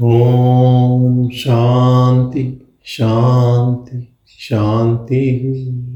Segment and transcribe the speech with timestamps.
[0.00, 5.94] Om Shanti, Shanti, Shanti.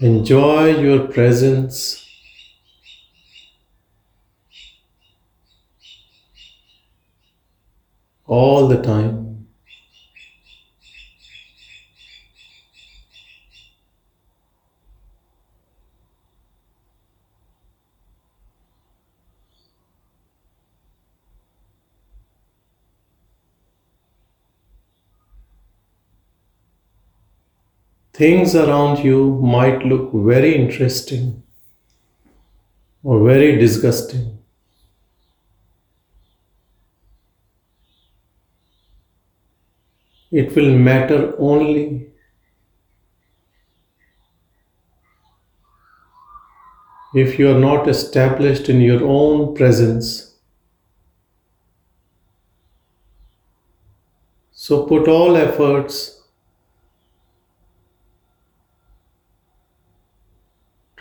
[0.00, 1.98] Enjoy your presence.
[8.26, 9.31] All the time.
[28.22, 31.42] Things around you might look very interesting
[33.02, 34.38] or very disgusting.
[40.30, 42.12] It will matter only
[47.16, 50.36] if you are not established in your own presence.
[54.52, 56.21] So put all efforts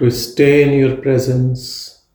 [0.02, 2.06] to stay in your presence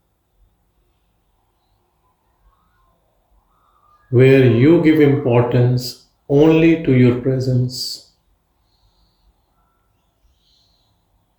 [4.11, 8.13] where you give importance only to your presence,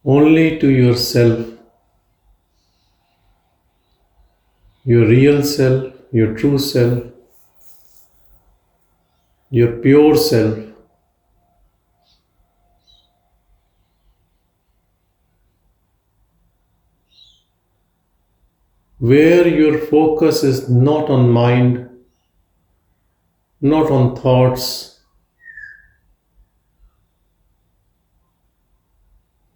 [0.05, 1.45] only to yourself,
[4.85, 7.03] your real self, your true self,
[9.49, 10.66] your pure self.
[18.99, 21.87] Where your focus is not on mind,
[23.61, 25.01] not on thoughts,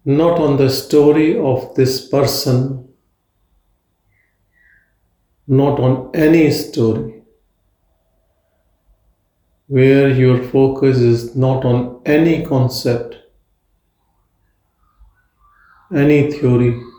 [0.04, 2.88] not on the story of this person,
[5.48, 7.22] not on any story,
[9.66, 13.16] where your focus is not on any concept,
[15.92, 16.91] any theory.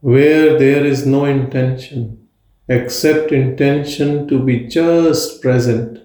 [0.00, 2.28] Where there is no intention
[2.68, 5.98] except intention to be just present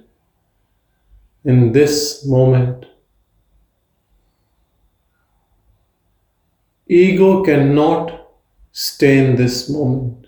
[1.44, 2.86] in this moment.
[6.88, 8.30] Ego cannot
[8.72, 10.28] stay in this moment.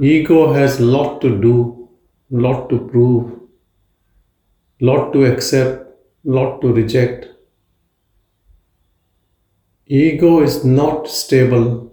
[0.00, 1.88] Ego has lot to do,
[2.30, 3.40] lot to prove,
[4.80, 5.86] lot to accept,
[6.24, 7.26] lot to reject.
[9.92, 11.92] Ego is not stable.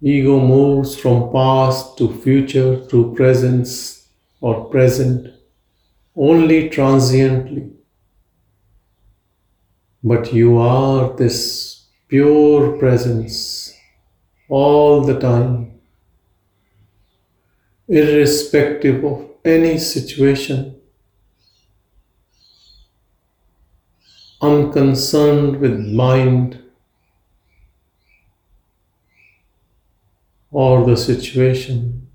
[0.00, 4.08] Ego moves from past to future through presence
[4.40, 5.28] or present
[6.16, 7.70] only transiently.
[10.02, 13.74] But you are this pure presence
[14.48, 15.80] all the time,
[17.86, 20.75] irrespective of any situation.
[24.46, 26.62] Unconcerned with mind
[30.50, 32.08] or the situation.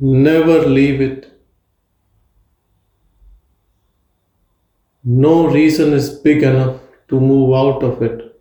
[0.00, 1.40] Never leave it.
[5.02, 8.40] No reason is big enough to move out of it.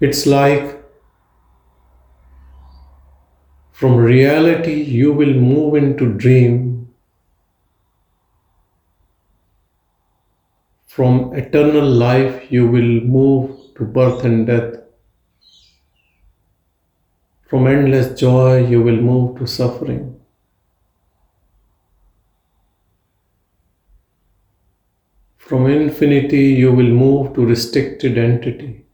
[0.00, 0.75] It's like
[3.76, 6.88] from reality, you will move into dream.
[10.86, 14.76] From eternal life, you will move to birth and death.
[17.50, 20.18] From endless joy, you will move to suffering.
[25.36, 28.85] From infinity, you will move to restricted entity.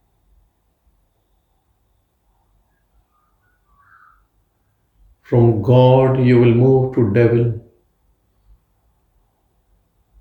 [5.33, 7.59] From God, you will move to devil.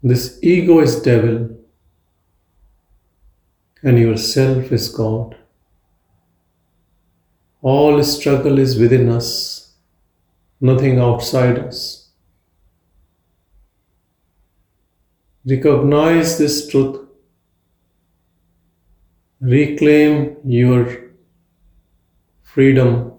[0.02, 1.50] This ego is devil,
[3.84, 5.36] and yourself is God.
[7.62, 9.74] All struggle is within us,
[10.62, 12.08] nothing outside us.
[15.46, 17.06] Recognize this truth.
[19.42, 21.12] Reclaim your
[22.44, 23.11] freedom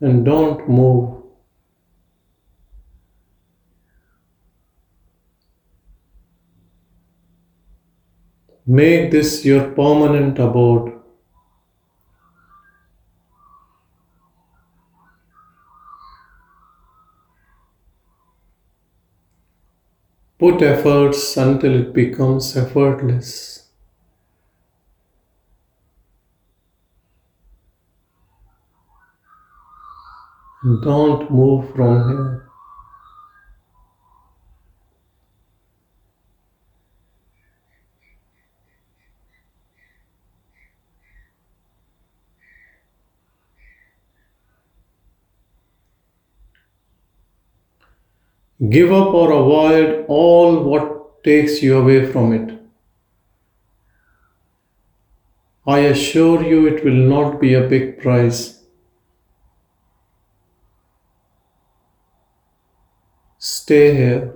[0.00, 1.18] and don't move.
[8.66, 10.92] Make this your permanent abode.
[20.38, 23.67] Put efforts until it becomes effortless.
[30.62, 32.50] Don't move from here.
[48.68, 52.58] Give up or avoid all what takes you away from it.
[55.68, 58.57] I assure you it will not be a big price.
[63.68, 64.32] Stay here.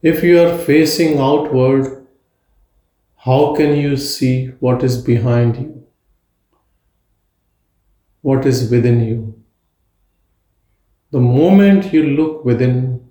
[0.00, 2.06] If you are facing outward,
[3.18, 5.86] how can you see what is behind you?
[8.20, 9.35] What is within you?
[11.16, 13.08] The moment you look within,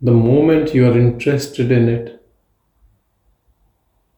[0.00, 2.26] the moment you are interested in it,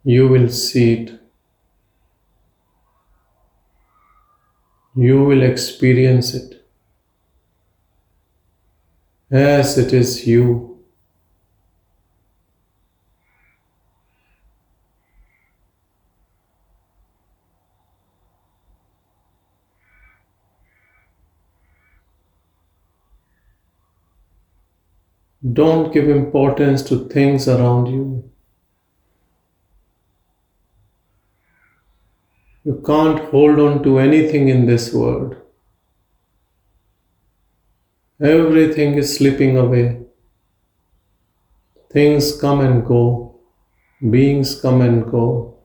[0.04, 1.20] you will see it.
[4.96, 6.64] You will experience it
[9.30, 10.73] as it is you.
[25.52, 28.30] Don't give importance to things around you.
[32.64, 35.36] You can't hold on to anything in this world.
[38.22, 40.00] Everything is slipping away.
[41.92, 43.38] Things come and go.
[44.10, 45.58] Beings come and go.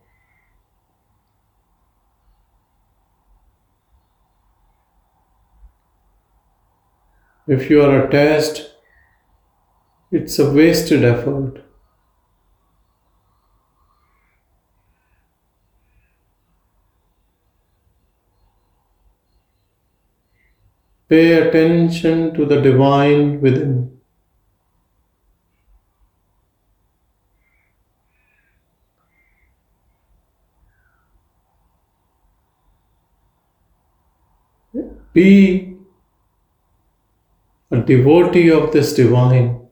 [7.47, 8.69] If you are attached,
[10.11, 11.63] it's a wasted effort.
[21.07, 23.99] Pay attention to the divine within.
[35.13, 35.75] Be
[37.71, 39.68] a devotee of this divine.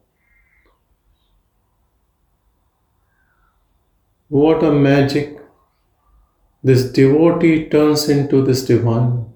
[4.28, 5.40] What a magic
[6.62, 9.32] this devotee turns into this divine.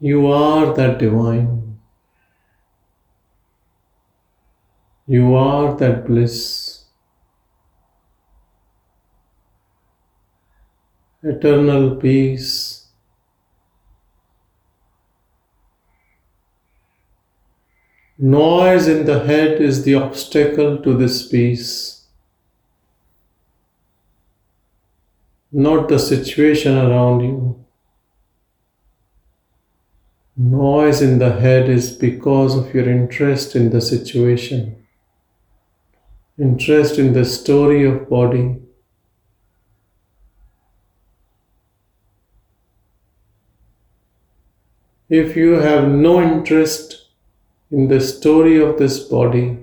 [0.00, 1.78] You are that divine.
[5.06, 6.84] You are that bliss.
[11.22, 12.83] Eternal peace.
[18.24, 22.06] Noise in the head is the obstacle to this peace,
[25.52, 27.62] not the situation around you.
[30.38, 34.74] Noise in the head is because of your interest in the situation,
[36.38, 38.56] interest in the story of body.
[45.10, 47.03] If you have no interest
[47.74, 49.58] in the story of this body,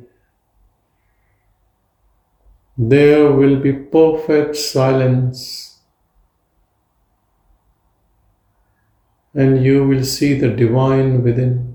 [2.77, 5.72] there will be perfect silence.
[9.34, 11.71] and you will see the divine within.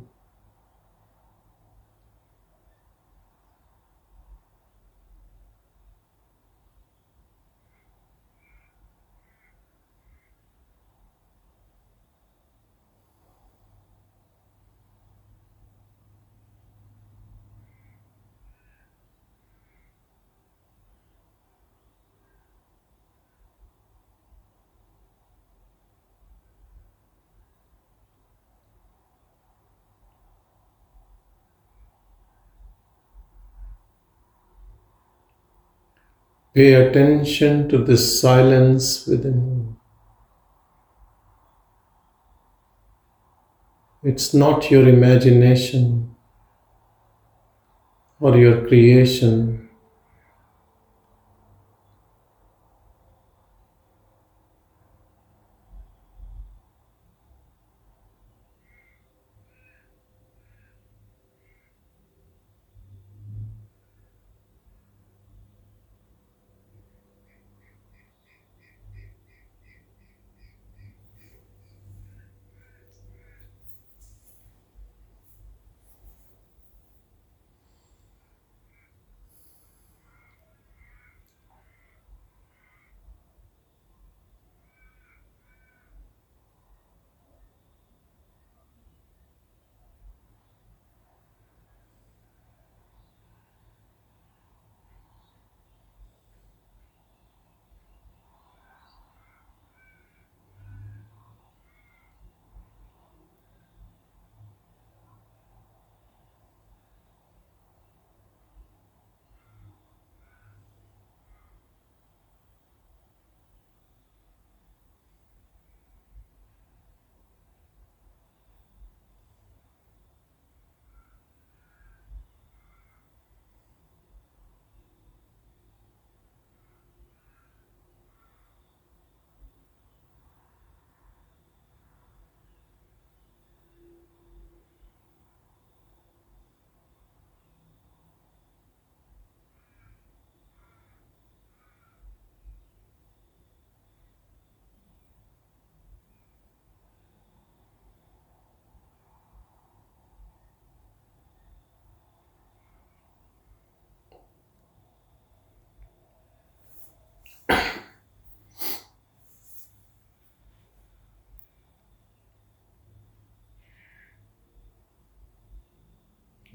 [36.57, 39.77] Pay attention to the silence within.
[44.03, 46.17] It's not your imagination
[48.19, 49.65] or your creation.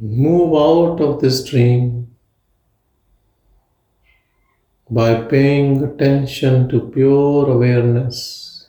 [0.01, 2.13] Move out of this dream
[4.91, 8.67] by paying attention to pure awareness,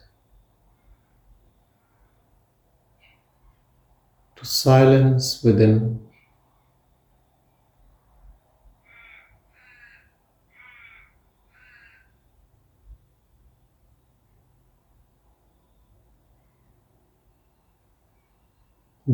[4.36, 5.98] to silence within.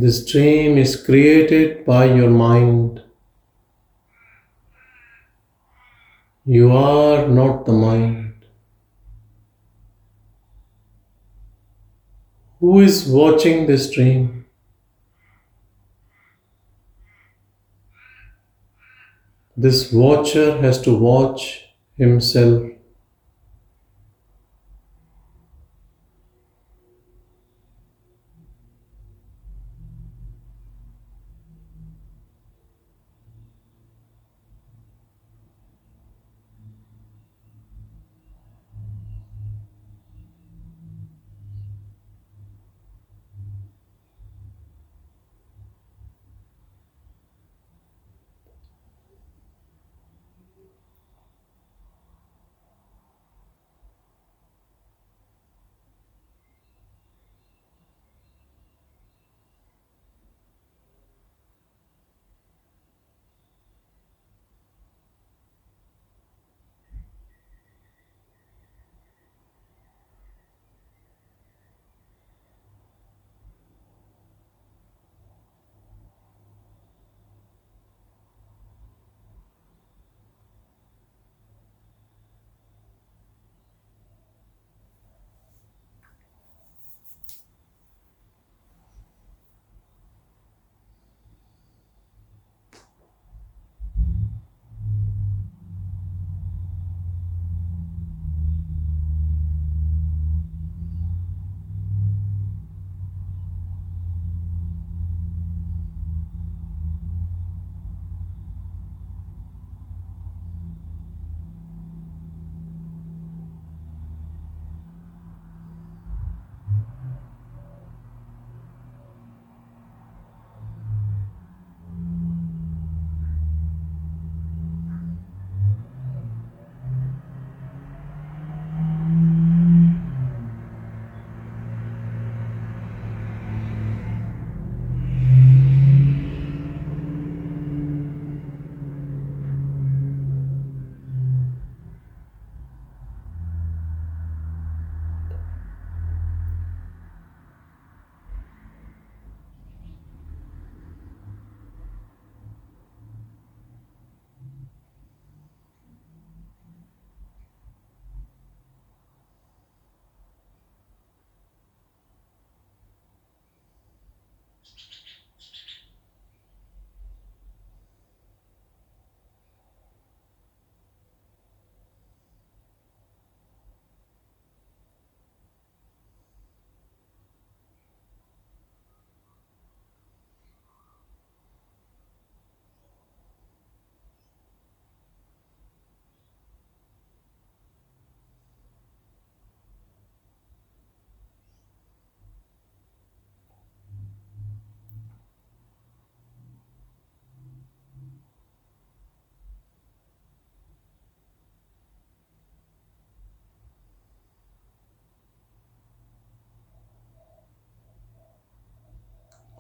[0.01, 3.03] This dream is created by your mind.
[6.47, 8.45] You are not the mind.
[12.61, 14.47] Who is watching this dream?
[19.57, 21.65] This watcher has to watch
[21.97, 22.78] himself.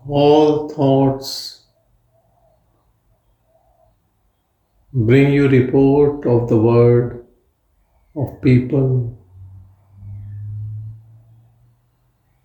[0.08, 1.62] All thoughts
[4.92, 7.26] bring you report of the word
[8.16, 9.14] of people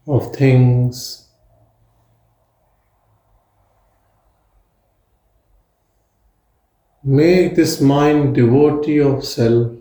[0.08, 1.30] of things.
[7.04, 9.72] Make this mind devotee of self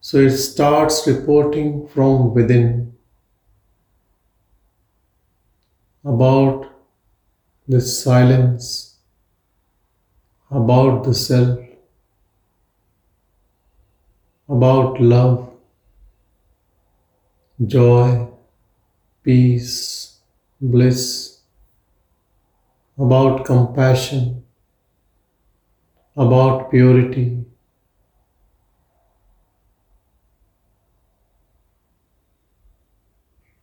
[0.00, 2.95] so it starts reporting from within
[6.06, 6.70] about
[7.68, 8.96] this silence,
[10.50, 11.58] about the self,
[14.48, 15.52] about love,
[17.66, 18.28] joy,
[19.22, 20.20] peace,
[20.60, 21.40] bliss,
[22.98, 24.44] about compassion,
[26.16, 27.44] about purity.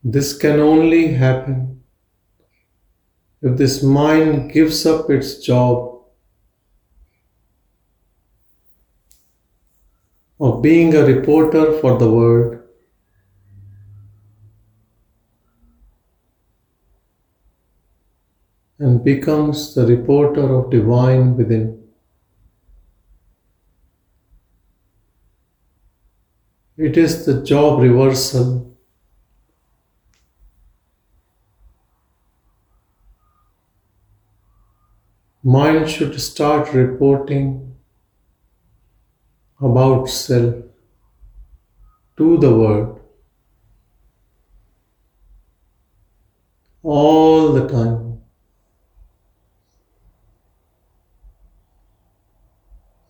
[0.03, 1.72] This can only happen
[3.43, 6.01] if this mind gives up its job
[10.39, 12.57] of being a reporter for the world
[18.79, 21.83] and becomes the reporter of divine within.
[26.77, 28.72] It is the job reversal
[35.45, 37.75] Mind should start reporting
[39.59, 40.55] about self
[42.15, 43.01] to the world
[46.81, 48.21] all the time.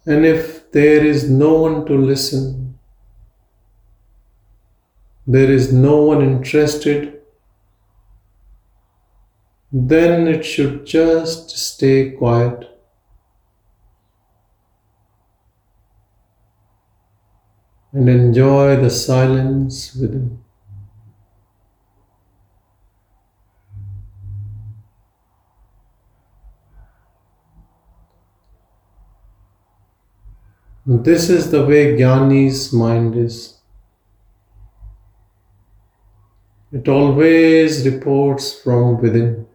[0.07, 2.79] And if there is no one to listen,
[5.27, 7.12] there is no one interested
[9.75, 12.69] then it should just stay quiet.
[17.91, 20.39] And enjoy the silence within.
[30.85, 33.57] This is the way Jnani's mind is.
[36.73, 39.47] It always reports from within.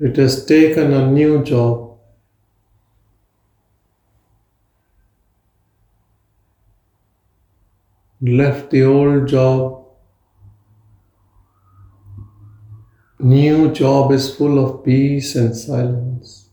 [0.00, 1.98] It has taken a new job.
[8.22, 9.84] Left the old job.
[13.18, 16.48] New job is full of peace and silence.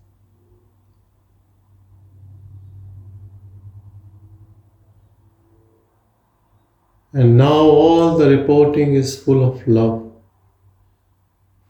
[7.14, 10.12] And now all the reporting is full of love,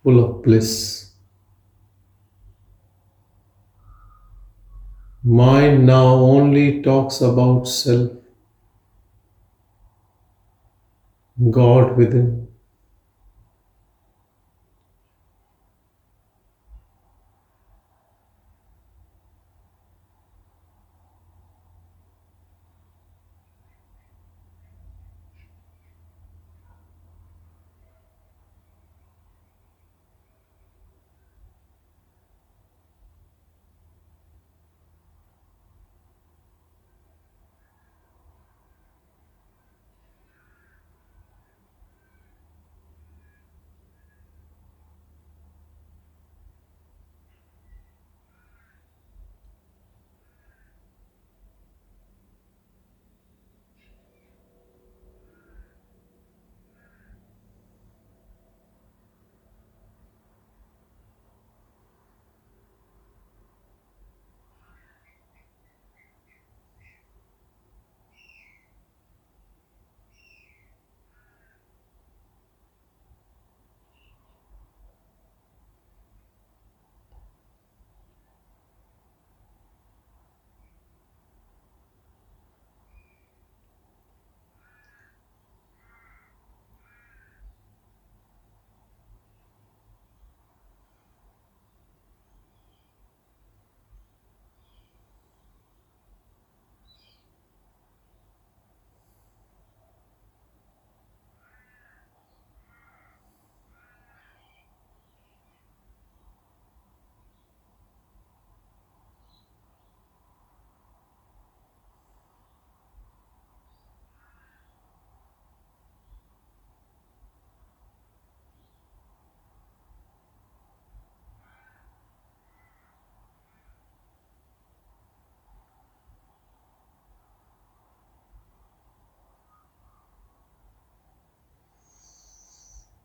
[0.03, 1.06] full of bliss.
[5.27, 8.09] Mind now only talks about self,
[11.51, 12.47] God within.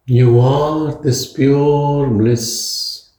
[0.07, 3.11] You are this pure bliss.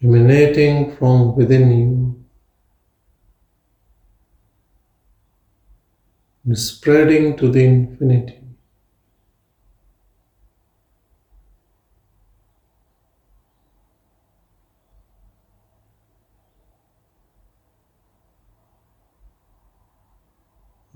[0.00, 2.24] Emanating from within you,
[6.44, 8.41] and spreading to the infinity.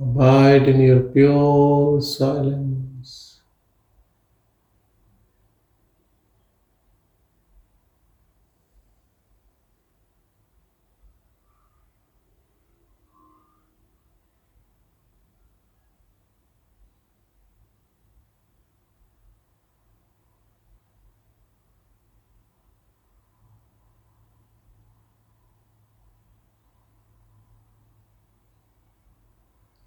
[0.01, 2.76] Abide in your pure silence.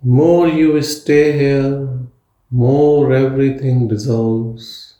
[0.03, 1.99] More you stay here,
[2.51, 4.95] more everything dissolves.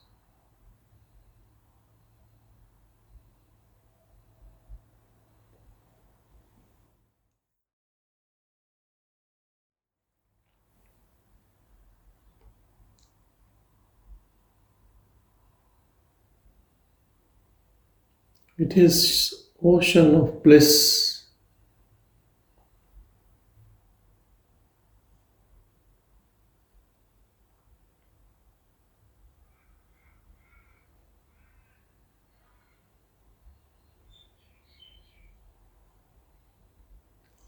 [18.59, 21.08] It is ocean of bliss.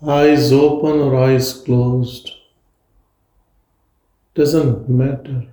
[0.07, 2.31] Eyes open or eyes closed
[4.33, 5.45] doesn't matter.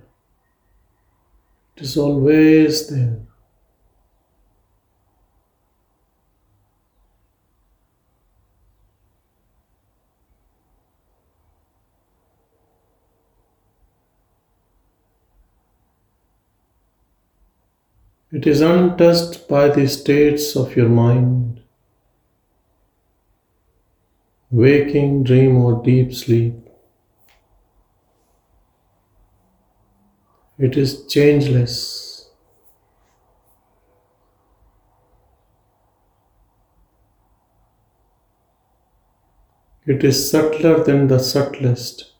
[1.75, 3.19] It is always there.
[18.31, 21.58] It is untouched by the states of your mind,
[24.51, 26.55] waking, dream, or deep sleep.
[30.57, 32.29] It is changeless.
[39.85, 42.11] It is subtler than the subtlest,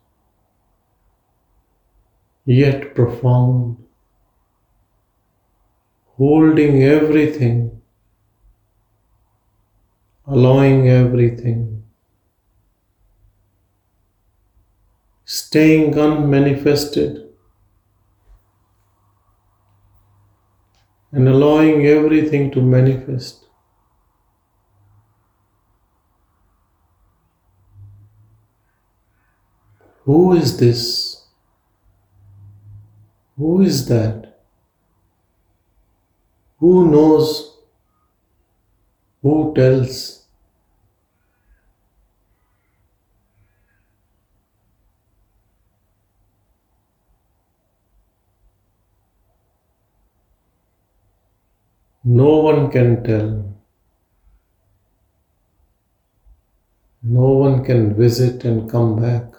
[2.46, 3.78] yet profound
[6.18, 7.82] holding everything,
[10.26, 11.79] allowing everything,
[15.32, 17.30] staying unmanifested,
[21.12, 23.46] and allowing everything to manifest.
[30.04, 31.28] Who is this?
[33.38, 34.42] Who is that?
[36.60, 37.58] Who knows?
[39.22, 40.19] Who tells?
[52.17, 53.56] No one can tell.
[57.04, 59.34] No one can visit and come back.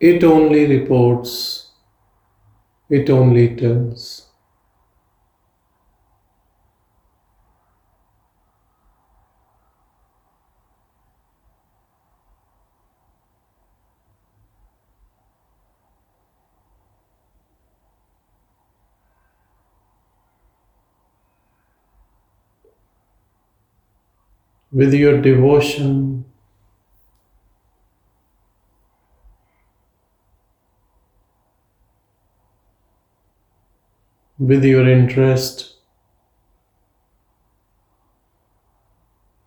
[0.00, 1.70] It only reports,
[2.90, 4.29] it only tells.
[24.72, 26.24] With your devotion,
[34.38, 35.76] with your interest,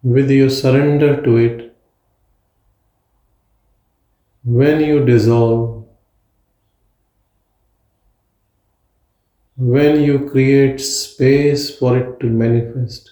[0.04, 1.76] with your surrender to it,
[4.44, 5.86] when you dissolve,
[9.58, 13.10] when you create space for it to manifest.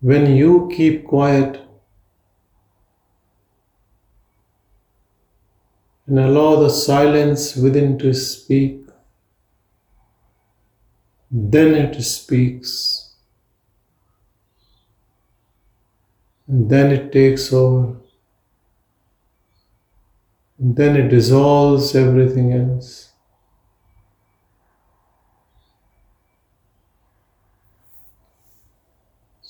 [0.00, 1.60] When you keep quiet
[6.06, 8.84] and allow the silence within to speak,
[11.30, 13.14] then it speaks.
[16.48, 17.96] And then it takes over.
[20.58, 23.09] And then it dissolves everything else.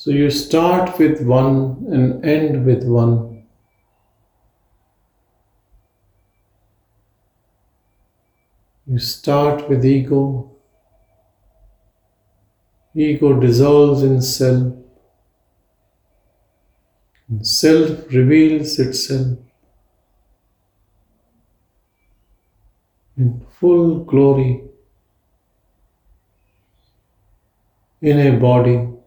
[0.00, 3.42] So you start with one and end with one.
[8.86, 10.52] You start with ego.
[12.94, 14.72] Ego dissolves in self.
[17.28, 19.36] And self reveals itself
[23.18, 24.62] in full glory
[28.00, 28.99] in a body.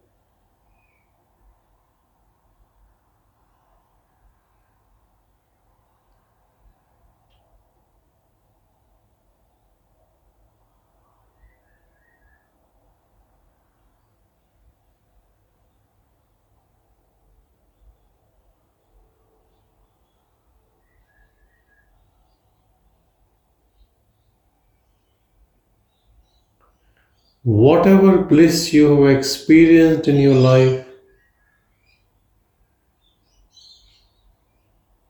[27.44, 30.84] Whatever bliss you have experienced in your life,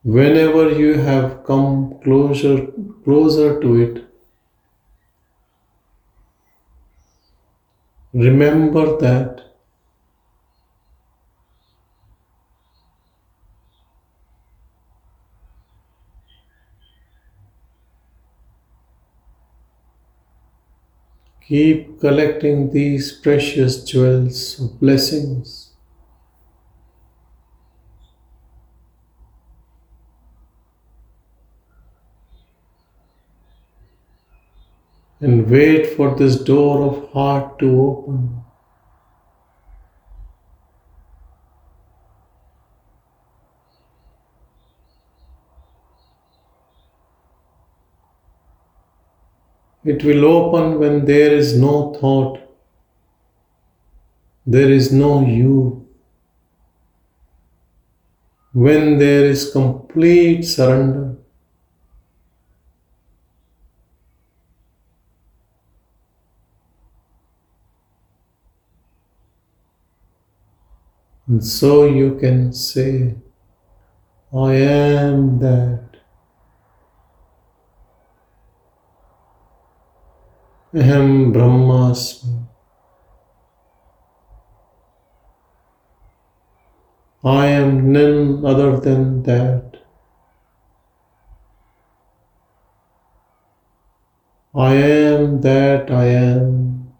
[0.04, 2.68] whenever you have come closer
[3.02, 4.04] closer to it,
[8.14, 9.43] remember that
[21.46, 25.70] Keep collecting these precious jewels of blessings.
[35.18, 38.43] And wait for this door of heart to open.
[49.84, 52.40] It will open when there is no thought,
[54.46, 55.86] there is no you,
[58.54, 61.16] when there is complete surrender.
[71.26, 73.16] And so you can say,
[74.32, 75.83] I am that.
[80.75, 82.39] अहम ब्रह्मास्मि
[87.23, 89.75] I am none other than that.
[94.55, 96.95] I am that I am.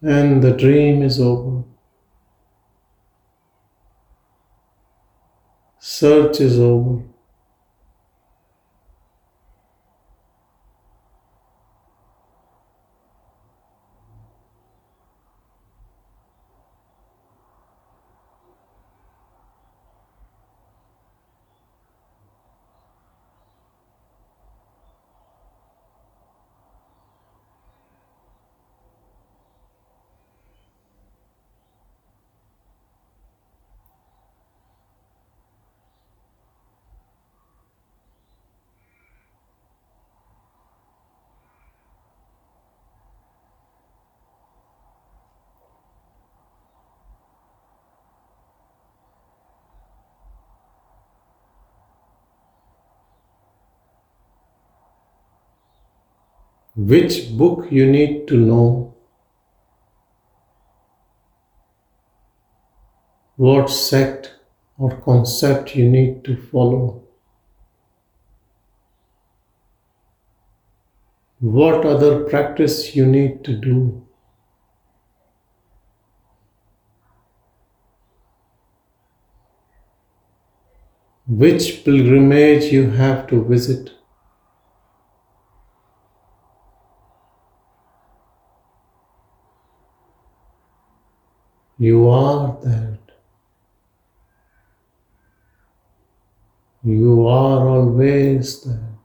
[0.00, 1.55] And the dream is over.
[5.99, 7.06] Search is over.
[56.77, 58.95] Which book you need to know,
[63.35, 64.35] what sect
[64.77, 67.01] or concept you need to follow,
[71.39, 74.03] what other practice you need to do.
[81.25, 83.96] Which pilgrimage you have to visit.
[91.79, 92.97] You are that.
[96.83, 98.96] You are always that.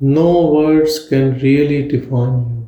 [0.00, 2.66] No words can really define you.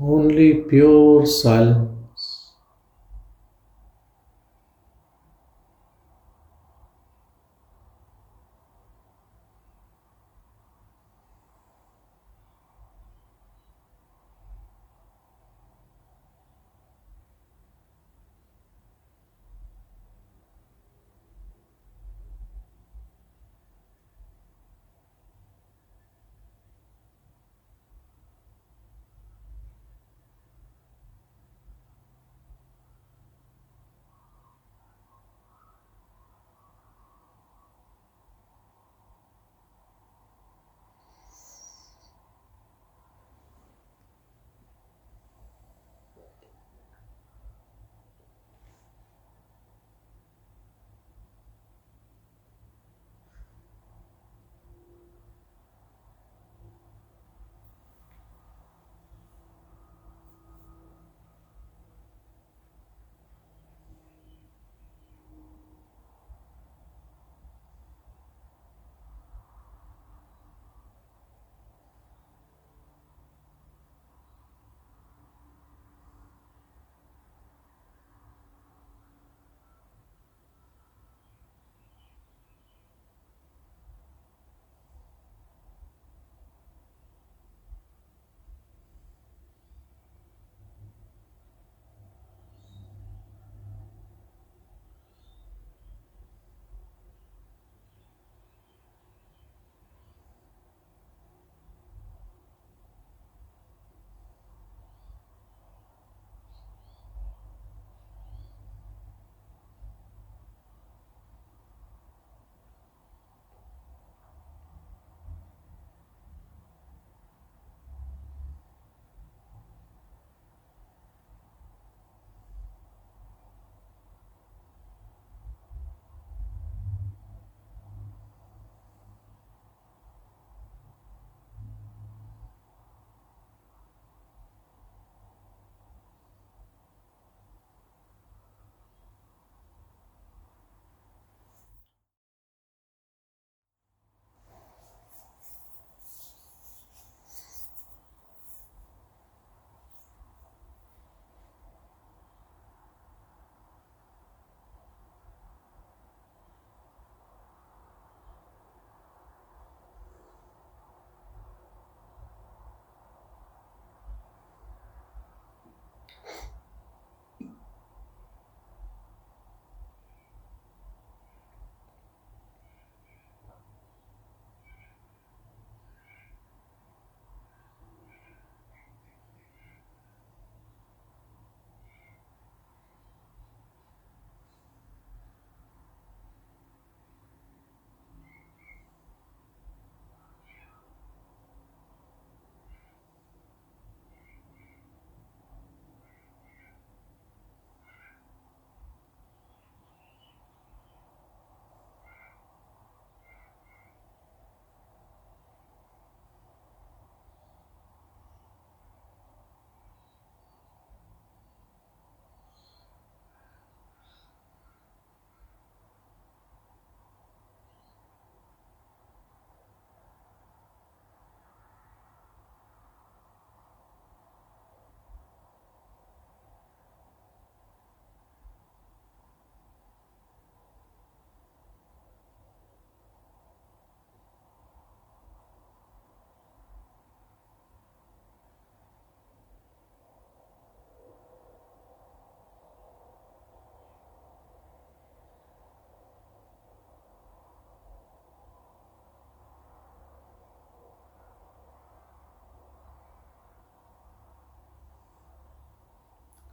[0.00, 1.99] Only pure silence.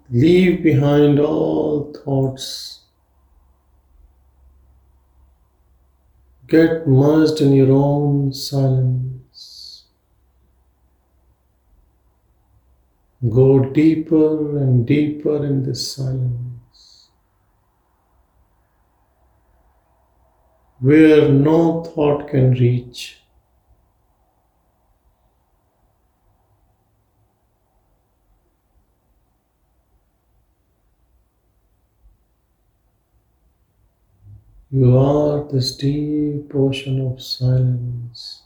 [0.09, 2.81] Leave behind all thoughts.
[6.47, 9.83] Get merged in your own silence.
[13.29, 17.09] Go deeper and deeper in this silence,
[20.79, 23.19] where no thought can reach.
[34.71, 38.43] You are this deep ocean of silence.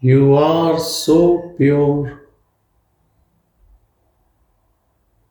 [0.00, 2.22] You are so pure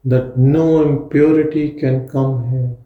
[0.06, 2.78] that no impurity can come here.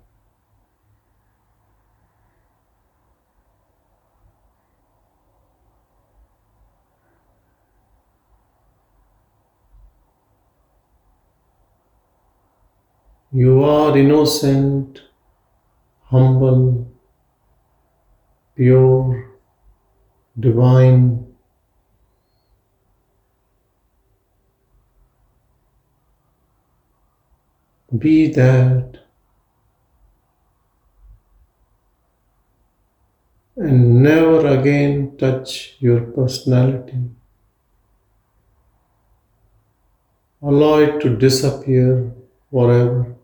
[13.35, 15.01] You are innocent,
[16.05, 16.87] humble,
[18.55, 19.31] pure,
[20.39, 21.35] divine.
[27.97, 28.99] Be that
[33.57, 37.09] and never again touch your personality.
[40.41, 42.13] Allow it to disappear
[42.49, 43.14] forever.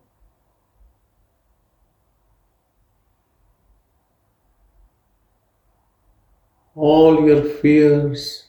[6.82, 8.46] All your fears,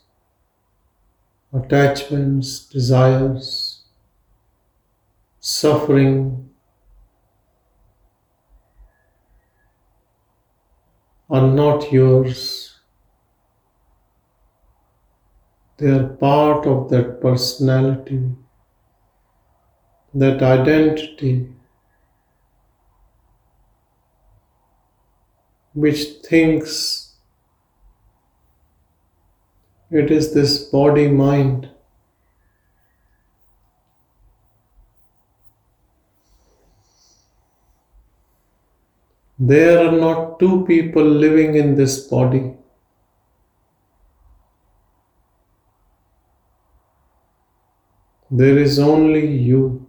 [1.52, 3.82] attachments, desires,
[5.38, 6.48] suffering
[11.28, 12.78] are not yours.
[15.76, 18.34] They are part of that personality,
[20.14, 21.52] that identity,
[25.74, 27.01] which thinks
[29.92, 31.68] it is this body mind.
[39.38, 42.54] There are not two people living in this body.
[48.30, 49.86] There is only you.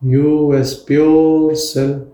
[0.00, 2.13] You as pure self.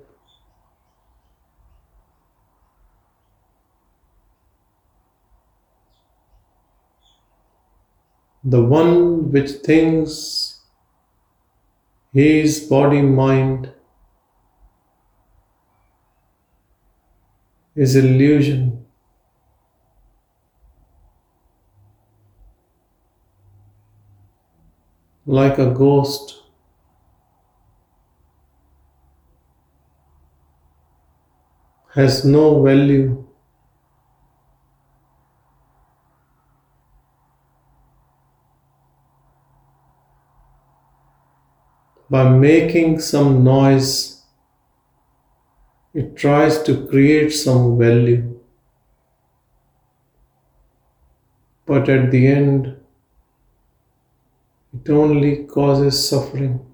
[8.43, 10.61] The one which thinks
[12.13, 13.73] his body mind
[17.75, 18.85] is illusion.
[25.27, 26.43] Like a ghost.
[31.95, 33.30] Has no value.
[42.11, 44.23] By making some noise,
[45.95, 48.41] it tries to create some value.
[51.67, 52.77] But at the end,
[54.75, 56.67] it only causes suffering.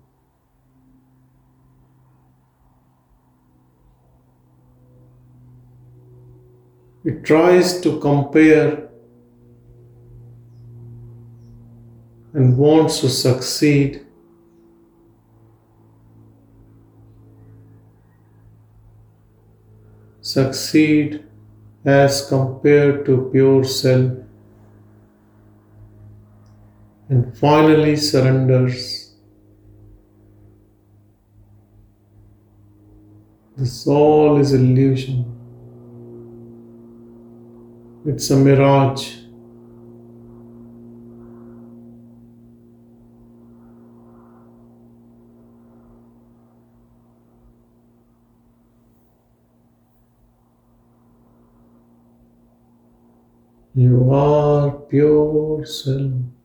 [7.04, 8.88] It tries to compare
[12.32, 14.05] and wants to succeed
[20.36, 21.24] succeed
[21.84, 24.12] as compared to pure self
[27.08, 29.14] and finally surrenders.
[33.56, 35.24] This all is illusion.
[38.04, 39.15] It's a mirage.
[53.76, 56.35] You are pure self.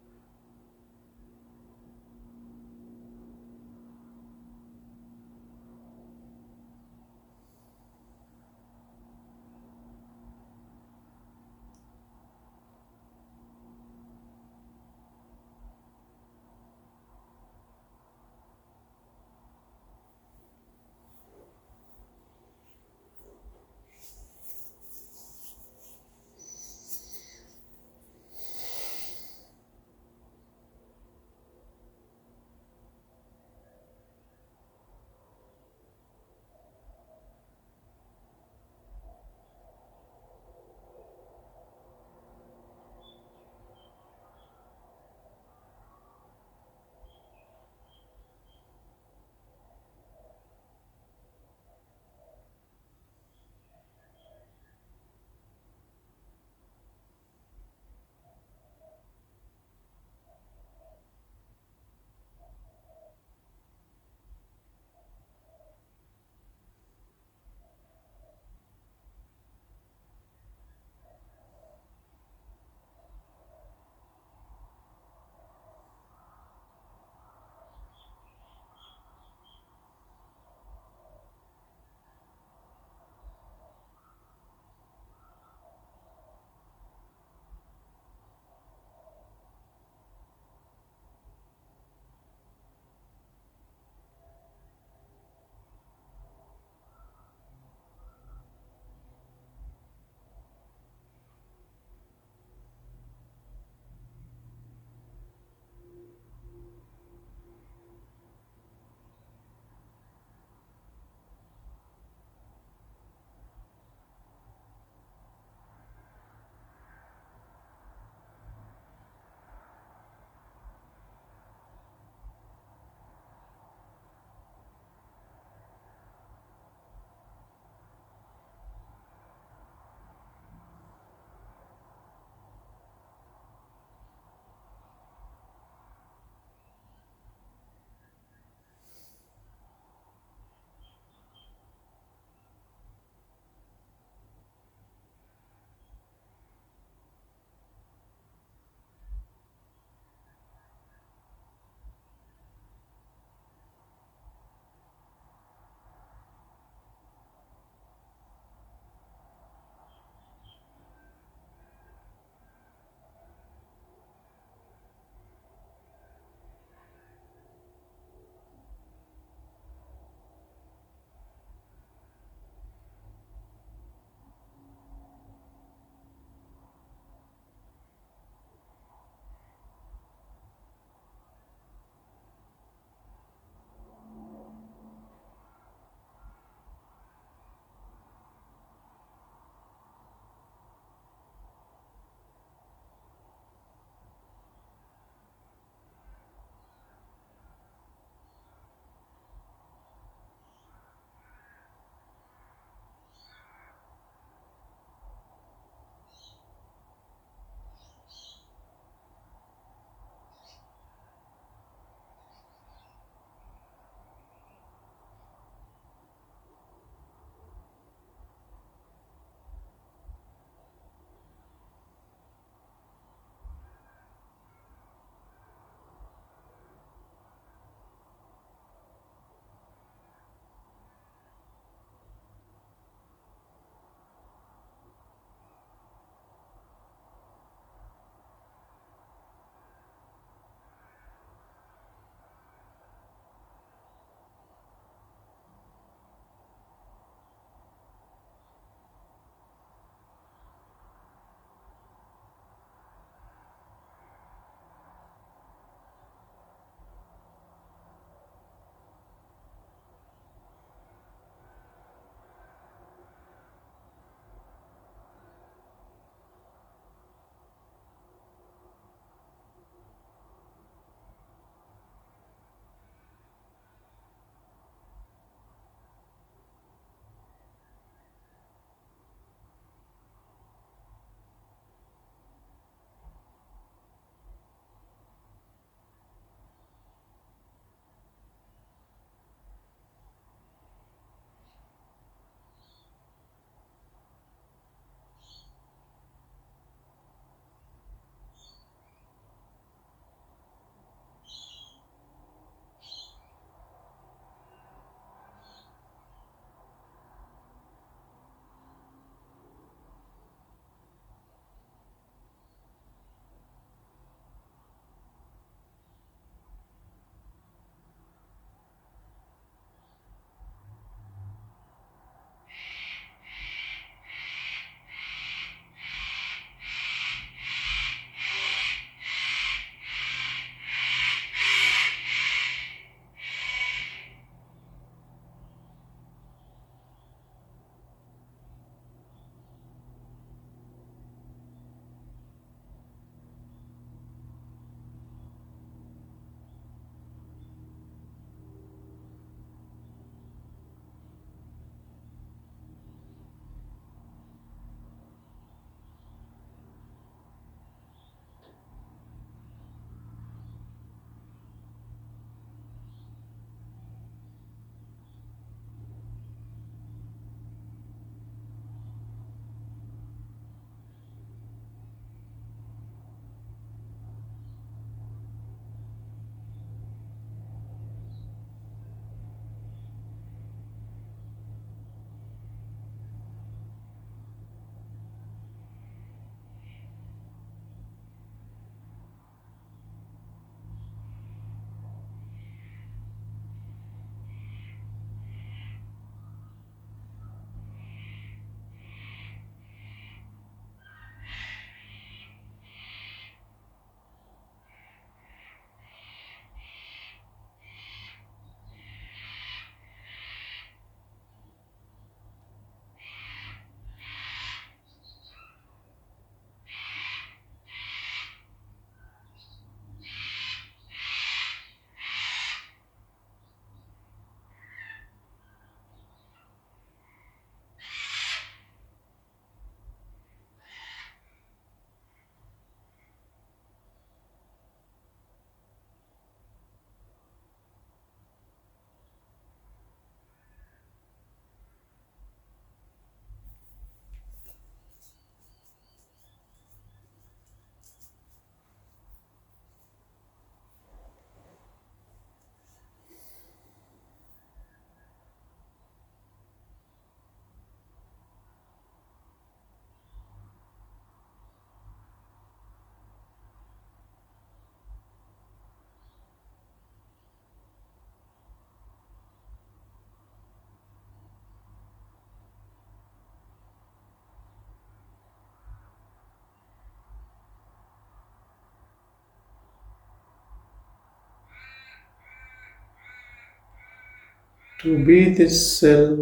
[484.81, 486.19] To be this self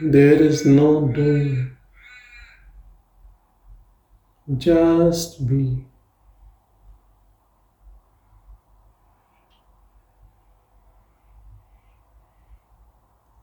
[0.00, 1.76] There is no doing,
[4.58, 5.86] just be.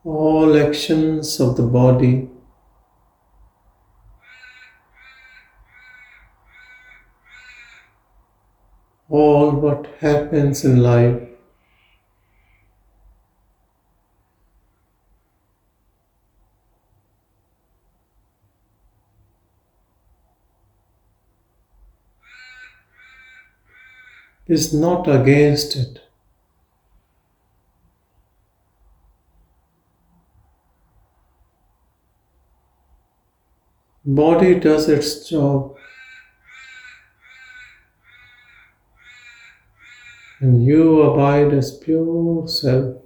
[0.04, 2.30] All actions of the body
[9.12, 11.22] all what happens in life
[24.48, 26.00] is not against it.
[34.06, 35.76] Body does its job.
[40.42, 42.98] And you abide as pure self.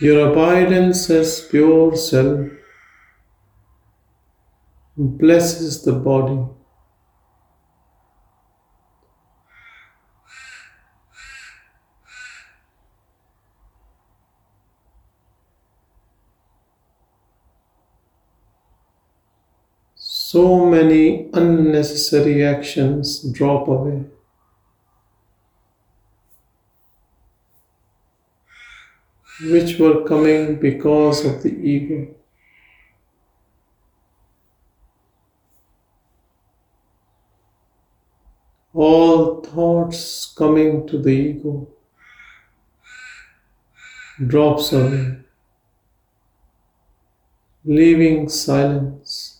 [0.00, 2.48] Your abidance as pure self
[4.96, 6.42] blesses the body.
[20.36, 24.04] So many unnecessary actions drop away.
[29.50, 32.14] Which were coming because of the ego.
[38.74, 41.66] all thoughts coming to the ego
[44.26, 45.18] drops away,
[47.64, 49.35] leaving silence.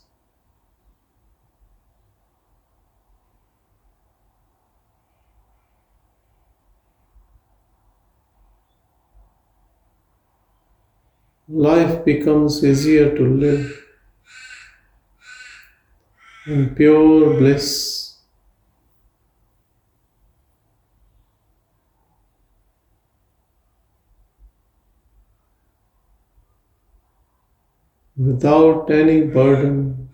[11.49, 13.83] Life becomes easier to live
[16.47, 18.17] in pure bliss
[28.17, 30.06] without any burden.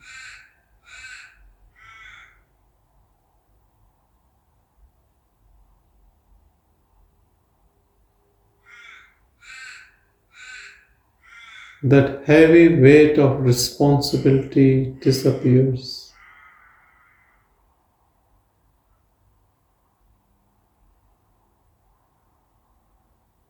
[11.83, 16.11] That heavy weight of responsibility disappears.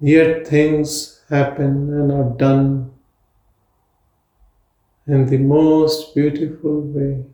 [0.02, 2.92] Yet things happen and are done
[5.06, 7.24] in the most beautiful way.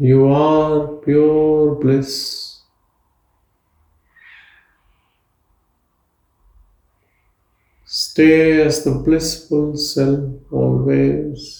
[0.00, 2.62] You are pure bliss.
[7.84, 11.59] Stay as the blissful self always.